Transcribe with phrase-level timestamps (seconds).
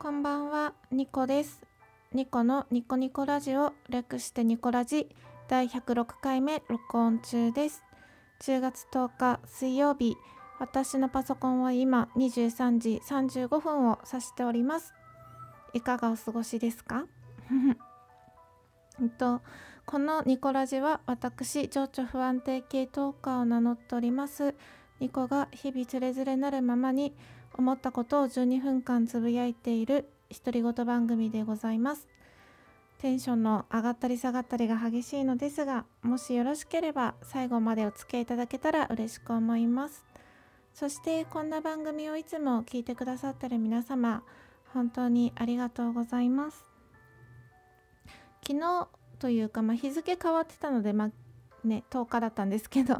[0.00, 1.60] こんばんは、ニコです。
[2.12, 5.08] ニコのニコニコラジオ、略してニコラジ
[5.48, 7.82] 第106回目録音中です。
[8.42, 10.16] 10月10日水曜日、
[10.60, 14.94] 私のパソコンは今23時35分を指しております。
[15.74, 17.06] いかがお過ごしですか？
[19.02, 19.40] えっと、
[19.84, 24.54] このニコラジは私、情緒不安定系トーカーを名乗っております。
[25.00, 27.14] ニコが日々つれづれなるままに
[27.58, 32.06] 思ったことを12分間つぶやいている独り言番組でございます。
[32.98, 40.04] テンションの上がったり下がったりが激しいのですが、もしよろしければ最後までお付き合いいただけたら嬉しく思います。
[40.72, 44.22] そしてこんな番組をいつも聞いてくださってる皆様、
[44.72, 46.64] 本当にありがとうございます。
[48.46, 48.88] 昨日
[49.18, 51.10] というか、まあ、日付変わってたので、まあ
[51.66, 52.96] ね、10日だったんですけど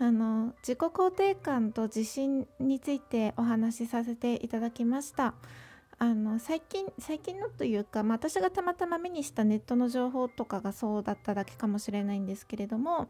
[0.00, 5.34] あの自己肯定感と自信についてお話しさせていただきました。
[6.00, 13.08] あの最近最近のというか、まあ、私がたまたま目にしたネットの情報とかがそうだっただけかもしれないんですけれども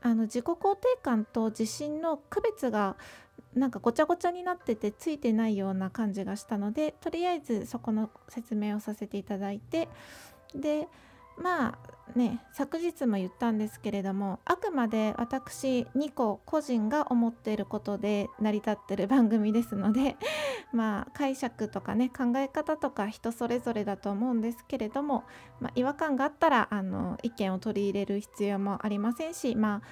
[0.00, 2.96] あの自己肯定感と自信の区別が
[3.54, 9.88] なんかごちゃごちゃになっててついてないような感じがしたのでとりあえずそこの説明をさせていただいて
[10.54, 10.86] で
[11.40, 20.16] まあね昨日も言ったんですけれどもあくまで私2個個人が思っていることで成り立ってる番組ですので
[20.72, 25.24] まあ解釈とかね考え方とか人それぞれだと思うんですけれども、
[25.60, 29.82] まあ、違和感があったらあの意見を取り入れる必要もありませんしまあ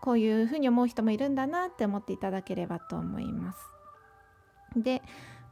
[0.00, 3.58] こういうふうに思う人もいるんだなって思っていただければと思います。
[4.76, 5.02] で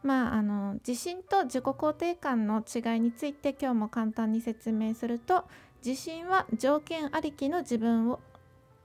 [0.02, 5.44] まあ、あの自信と自己肯定感の違いについて今日も簡単に説明すると
[5.84, 8.20] 自信は条件ありきの自分を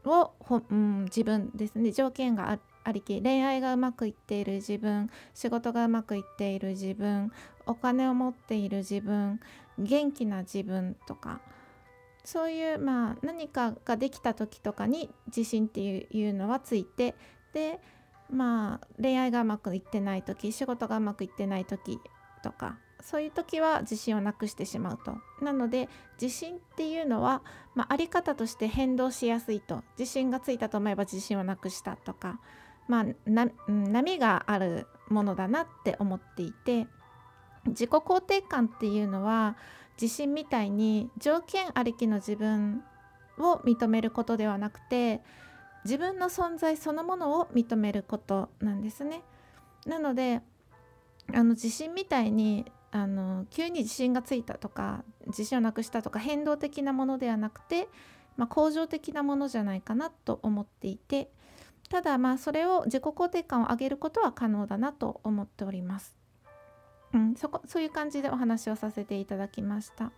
[0.05, 0.31] を、
[0.69, 1.91] うん、自分ですね。
[1.91, 3.21] 条件がありき。
[3.21, 7.31] 恋愛がうまくいっている自分仕事がうまくいっている自分
[7.65, 9.39] お金を持っている自分
[9.79, 11.41] 元気な自分とか。
[12.23, 17.13] そういう、まあ、何かができた時とかに自信っていうのはついて
[17.53, 17.79] で
[18.29, 21.99] まあ恋愛がうまくいってない時仕事がうまくいってない時
[22.43, 25.17] とかそういう時は自信をなくしてしまうと。
[25.39, 27.43] なので自信っていうのは、
[27.75, 29.83] まあ、あり方として変動しやすいと。
[29.97, 32.39] 自信がついたと思えば自信をなくしたとか、
[32.87, 33.05] まあ、
[33.67, 36.87] 波があるものだなって思っていて
[37.67, 39.55] 自己肯定感っていうのは
[40.01, 42.83] 自信みたいに条件ありきの自分
[43.37, 45.21] を認めることではなくて
[45.85, 49.21] 自分の存在そのものを認めることなんですね。
[49.85, 50.41] なので
[51.33, 57.87] あの自信みたいにあの急に自信がついたとか自信をなくしたとか変動的なものではなくて、
[58.35, 61.29] まあ、恒常的なものじゃないかなと思っていて
[61.89, 66.15] ただまあそれを自己肯定感を上げることは可能だなと思っております。
[67.13, 70.11] うん、そこそういう感じでお話をさせていただきました。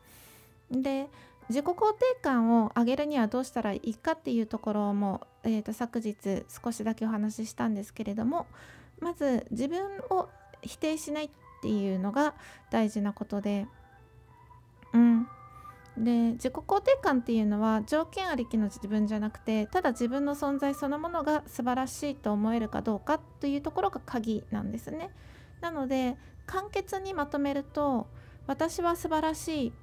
[0.72, 1.10] で
[1.50, 8.48] 自己肯定感を上げるにはどうしたらいいかっていうところも、えー、と昨日少しだけお話ししたんですけれども
[9.00, 10.30] まず自分を
[10.62, 11.30] 否定しないっ
[11.62, 12.34] ていうのが
[12.70, 13.68] 大事なことで
[14.94, 15.28] うん
[15.98, 25.10] で自己肯定感っていうのは条件ありきの自分じゃなくてただ自分の存在そのものが素晴らしいと思えるかどうかというところが鍵なんですね。
[25.60, 26.16] なので
[26.46, 28.08] 簡潔にまとめると
[28.46, 29.74] 私は素晴らしい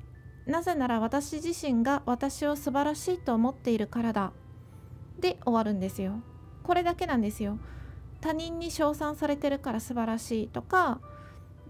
[0.47, 4.33] なぜなら私自身が私を素晴らしいと思っているからだ
[5.19, 6.21] で終わるんですよ。
[6.63, 7.59] これだけなんですよ。
[8.21, 11.01] 他人に称賛されてるから素晴らしいとか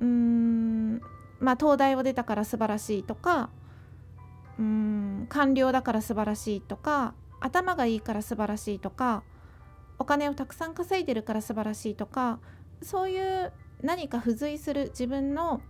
[0.01, 1.01] うーん
[1.41, 3.51] まあ東大を出たから素晴らしいとか
[4.59, 9.25] うーん官僚だから素晴らしいとか頭がいいから素晴らしいとか
[9.99, 12.39] お金をたくさん稼いでるから素晴らしいとか
[12.83, 13.53] そういう
[13.83, 15.61] 何か付随する自分の、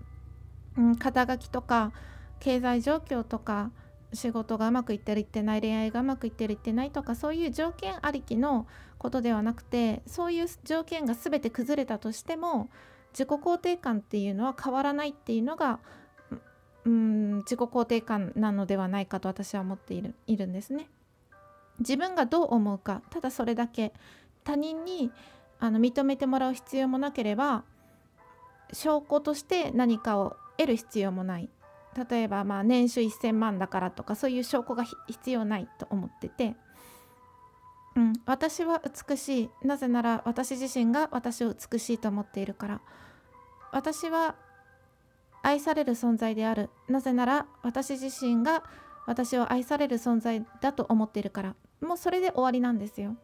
[0.77, 1.93] うん、肩書きとか
[2.45, 3.71] 経済状況とか
[4.13, 8.67] 仕事がうまくいってるいってない恋愛がうまくいってるいってないとかそういう条件ありきの
[8.99, 12.69] ことではなくてそういう条件が全て崩れたとしても
[13.13, 15.79] 自己肯定感っていうのは変わらないっていうのが
[16.85, 20.91] うん自己肯定感なのではないかと私は思っているいるんですね。
[21.79, 23.95] 自分がどう思うかただそれだけ
[24.45, 25.11] 他人に
[25.61, 27.65] あの認めてもらう必要もなければ
[28.71, 31.49] 証拠として何かを得る必要もない
[31.95, 36.57] 例えばまあ年収1,000万だからとかそういう証拠が必要ないと思ってて、
[37.97, 39.51] うん、私は美しい。
[39.63, 42.81] なぜなら私自身が私を美しいと思っているから。
[43.73, 44.37] 私は
[45.43, 46.71] 愛される存在である。
[46.89, 48.63] なぜなら私自身が
[49.07, 51.55] 私を愛される存在だと思っているから。
[51.81, 53.17] もうそれで終わりなんですよ。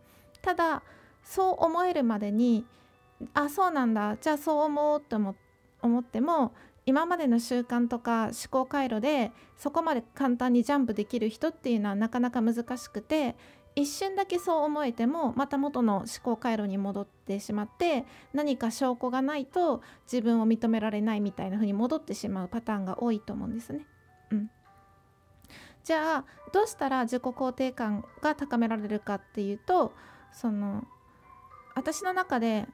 [0.43, 0.83] ただ
[1.23, 2.65] そう思えるまでに
[3.35, 4.17] あそうなんだ。
[4.17, 5.17] じゃあそう思おうと
[5.83, 6.53] 思っても
[6.91, 13.37] 今までの習慣とか思考回路でそこまで簡単にジャンプできる人っていうのはなかなか難しくて
[13.77, 23.87] 一瞬だけそう思えてもまた元の思考回路に戻ってしまって何か証拠がないと自分を認められないみたいな風に戻ってしまうパターンが多いと思うんですね。
[24.33, 24.51] うん、
[25.85, 29.95] じゃあどうしたら自己肯定感が高められるかっていうと
[30.33, 30.85] その
[31.77, 32.67] 私の中で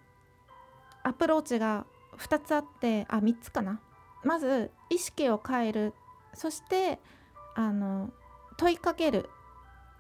[1.03, 1.85] アプローチが
[2.17, 3.79] 2つあってあ3つかな
[4.26, 5.94] まず意識を変える。
[6.34, 6.99] そして
[7.55, 8.11] あの
[8.56, 9.31] 問いかける。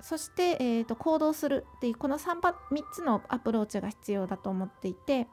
[0.00, 1.64] そして、えーと、行動する。
[1.76, 2.54] っていうこの 3, 3
[2.92, 5.26] つのアプローチが必要だと思っていて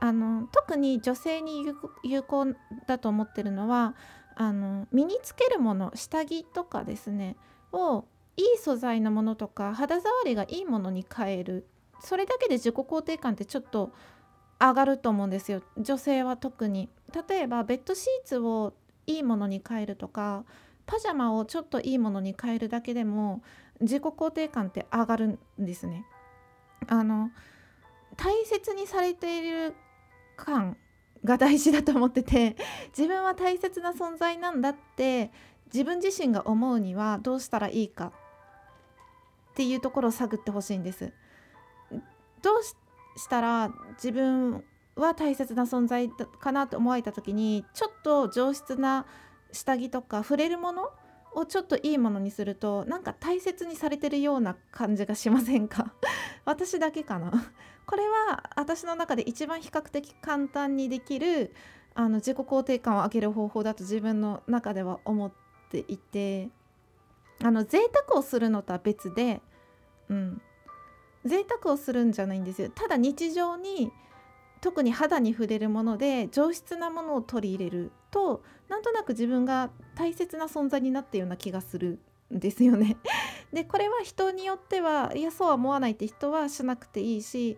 [0.00, 1.64] あの特に女性に
[2.04, 2.46] 有効
[2.86, 3.94] だと思ってるのは
[4.36, 7.36] あの身につけるもの下着とかですね
[7.72, 8.04] を
[8.36, 11.66] いい素材のものとか肌触りがいいものに変える。
[12.00, 13.92] それだけで自己肯定感ってちょっと
[14.60, 15.62] 上がると思うんですよ。
[15.76, 16.88] 女性は特に。
[17.28, 18.74] 例えばベッドシーツを
[19.06, 20.44] いいものに変えるとか
[20.86, 23.42] パジャマをちょっといいものに変えるだけでも
[23.80, 26.04] 自己肯定感って上がるんですね
[26.86, 27.30] あの
[28.16, 29.74] 大切にされている
[30.36, 30.76] 感
[31.24, 32.56] が大事だと思ってて
[32.96, 35.30] 自分は大切な存在なんだって
[35.66, 38.12] 自分自身が思うにはどうしたらいいか
[39.52, 41.12] っていうところを探ってほしいんです。
[42.42, 42.62] どう
[43.18, 44.64] したら自分
[44.98, 49.06] は大切な存在かなと思われた時にちょっと上質な
[49.52, 50.90] 下着とか触れるもの
[51.34, 55.92] をちょっといいものにするとなんか大切にされてるような感じがしませんか？
[56.44, 57.30] 私だけかな？
[57.86, 61.54] これは私の中で一番比較的簡単にできる
[61.94, 65.32] あの自己肯定感を上げる方法だと自分の中では思っ
[65.70, 66.50] ていて
[67.42, 69.40] あの贅沢をするのとは別で、
[70.08, 70.42] うん、
[71.24, 72.70] 贅沢をするんじゃないんですよ。
[72.74, 73.90] ただ日常に
[74.60, 81.98] 特に肌に触れるもので上質なものを取り入れるとなんとなく自分が大切な存在になったような気がする
[82.34, 82.96] んですよね。
[83.52, 87.56] でこれは人によってはいやそうは思わないって人はしなくていいし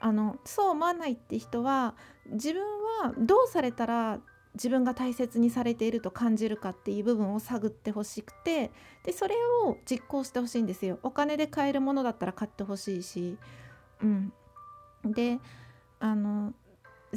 [0.00, 1.94] あのそう思わないって人は
[2.26, 2.62] 自分
[3.02, 4.20] はどうされたら
[4.54, 8.72] 自分が大切にされていると感じるかっていう部分を探ってほしくて
[9.04, 9.34] でそれ
[9.64, 10.98] を実行してほしいんですよ。
[11.02, 13.36] お金で買えるものだったら買ってほしいし、
[14.02, 14.32] うん、
[15.04, 15.38] で
[16.00, 16.52] あの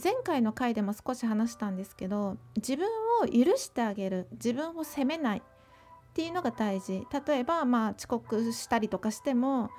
[0.01, 2.87] 前回の回でも少し話したんですけど自分
[3.21, 5.41] を許してあげる自分を責めないっ
[6.13, 9.69] ていうのが大事例えばまあ遅刻したりとかしても、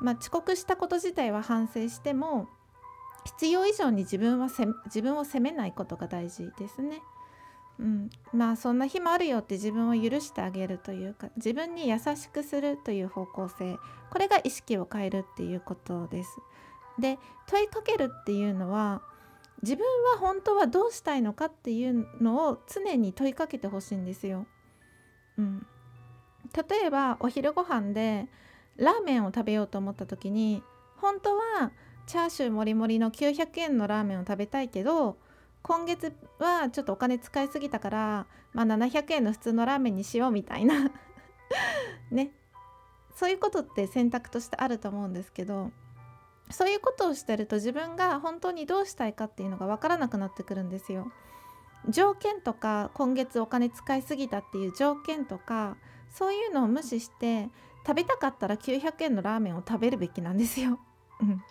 [0.00, 2.48] まあ、遅刻したこと自体は反省しても
[3.24, 4.48] 必要以上に自分は
[4.86, 7.02] 自分を責めないことが大事ですね。
[7.78, 13.78] うん、まあそんな日もあるよって自分を許してあげるというか自分に優しくするという方向性
[14.10, 16.30] これが意識を変えるっていうことです。
[17.00, 19.02] で問いかけるっていうのは
[19.62, 24.46] 自分は本当はどうしたいのかっていうのを常に問いかけてほしいんですよ。
[25.36, 25.66] うん、
[26.68, 28.26] 例えばお昼ご飯で
[28.76, 30.62] ラーメンを食べようと思った時に
[30.96, 31.72] 本当は
[32.06, 35.16] チャーシューもりもりの900円のラーメンを食べたいけど
[35.62, 40.90] 今月はちょっとお金使いすぎたから、まあ、700円の普通のラーメンにしようみたいな。
[42.10, 42.32] ね。
[43.14, 45.70] そういうことって選択としてあると思うんですけど。
[46.50, 51.10] そういうことをしてると自分が本当にどうしたいかっていうのが分からなくなってくるんですよ。
[51.88, 55.76] 条件とか今月お金使いすぎたっていう条件とか
[56.10, 57.48] そういうのを無視して
[57.86, 60.78] 食べたかったら900円のラーメンを食べるべきなんですよ。
[61.20, 61.42] うん、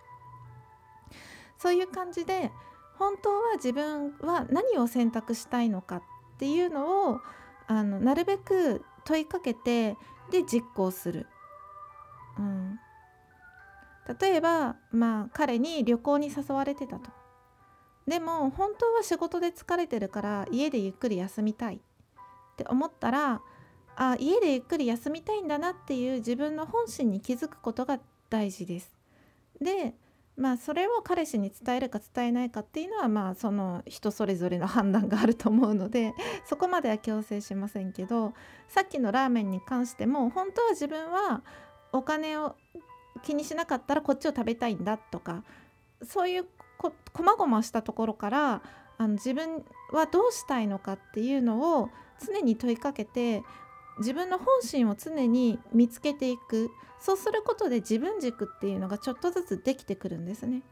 [1.57, 2.51] そういう感じで
[2.97, 6.03] 本当は自分は何を選択したいのかっ
[6.37, 7.21] ていうのを
[7.67, 9.95] あのなるべく問いかけて
[10.31, 11.27] で実行する。
[12.37, 12.79] うん、
[14.19, 17.11] 例えばまあ彼に旅行に誘われてたと。
[18.07, 21.79] でも本当は仕事で疲れてるから家でゆっくり休みたいっ
[22.57, 23.41] て思ったら
[23.95, 28.97] あ家でゆっくり休みたいんだなっていう自分の本心に気づくことが大事です。
[29.61, 29.93] で
[30.39, 36.13] まあそれを彼氏に伝えるか伝えないかっていうのはまあその人それぞれの判断があると思うので
[36.47, 38.33] そこまでは強制しませんけど
[38.69, 41.43] さっきのラーメンに関しても本当は自分は
[41.91, 42.55] お金を
[43.19, 45.43] 気にしなかったらこっちを食べたいんだとか
[46.03, 46.45] そういう
[46.77, 48.61] こまごましたところから
[48.97, 51.89] あの自分はどうしたいのかっていうのを
[52.25, 53.43] 常に問いかけて
[53.99, 60.63] 自分の本心を常に見つけていくそうすることで自分軸っていうのがちょっとずつできてくるんですね。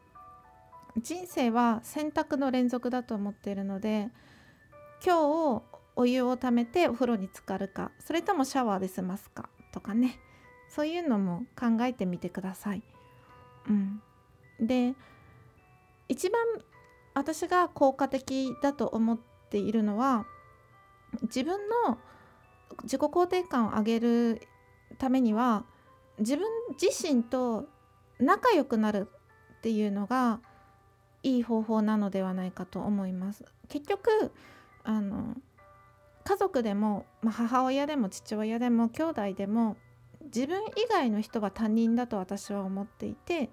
[0.98, 4.10] 人生は選択の連続だと思っているので
[5.06, 5.64] 今日
[5.96, 10.20] お湯をためてお風呂に浸かるかそれともシャワーで済ますかとかね
[10.70, 12.84] そういうのも考えてみてください。
[13.70, 14.02] うん、
[14.60, 14.96] で
[16.08, 16.42] 一番
[17.14, 19.20] 私が効果的だと思っ
[19.50, 20.26] ているのは
[21.24, 21.98] 自分の
[22.84, 24.42] 自己肯定感を上げる
[24.98, 25.66] ためには
[26.20, 26.48] 自分
[26.82, 27.68] 自身と
[28.20, 29.10] 仲良くなる
[29.58, 30.40] っていうのが
[31.24, 33.44] いい方法なのではないかと思います。
[33.68, 34.32] 結局
[34.84, 35.36] あの
[36.24, 39.78] 家族でも、まあ、母親でも父親でも兄弟でも
[40.28, 43.50] 自分以外の人は他人だと私は思っていて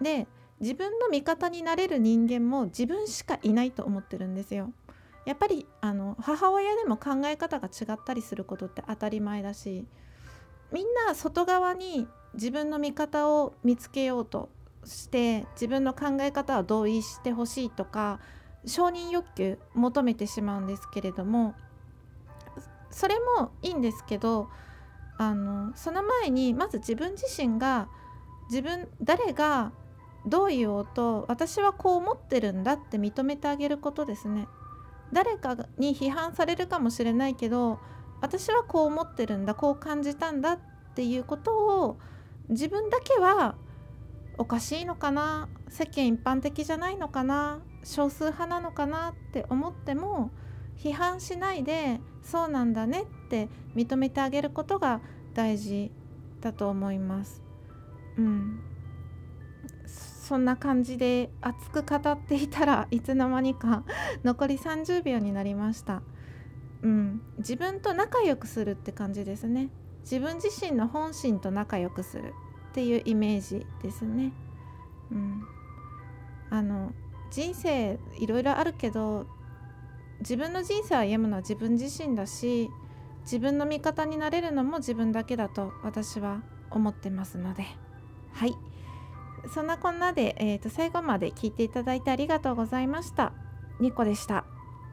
[0.00, 0.26] で
[0.60, 4.72] 自分の味方になれる人間も自分しかいないと思ってるんですよ。
[5.24, 9.86] やっぱりあの母親でも考え方が違ったりすることって当たり前だし
[10.72, 14.48] みんな外側に自分の味方を見つけようと
[14.84, 18.18] して自分の考え方は同意してほしいとか
[18.64, 21.54] 承認欲求求めてしまうんですけれども
[22.90, 24.48] それもいいんですけど
[25.20, 27.88] あのその前にまず自分自身が
[28.48, 29.70] 自分誰が
[30.24, 34.48] どう言おうと私はこう思ってるんだって認めてあげることですね。
[35.12, 37.80] 誰かに批判されるかもしれないけど
[38.22, 40.58] 私はこう思ってるんだこう感じたんだっ
[40.94, 41.98] ていうことを
[42.48, 43.56] 自分だけは
[44.38, 50.30] おかしいのかな世間一般的じゃないのかな少数派なのかなって思っても
[50.82, 55.00] 批判しないでそうなんだねって認めてあげることが
[55.34, 55.90] 大事
[56.40, 57.42] だと思います。
[58.16, 58.60] うん、
[59.86, 63.84] そんな感じで熱く語っていたらいつの間にか
[64.24, 66.02] 残り30秒になりました。
[66.82, 69.68] うん、自分と仲良くするって感じですね。
[70.02, 72.34] 自分自身の本心と仲良くする
[72.70, 74.32] っていうイメージですね。
[75.12, 75.42] うん、
[76.48, 76.92] あの
[77.30, 79.26] 人生いろいろあるけど
[80.20, 82.70] 自分の人生を歩むのは自分自身だし
[83.22, 87.64] 自分の味方になれるのも自分だけだと私は思ってますので
[88.32, 88.56] はい
[89.48, 93.32] そんなこんなで、えー、と最後まで聞いていただいてありがとうございました。
[93.80, 94.39] ニコでした。